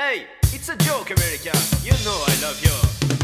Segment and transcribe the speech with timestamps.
[0.00, 1.52] Hey, it's a joke, America.
[1.84, 3.19] You know I love you.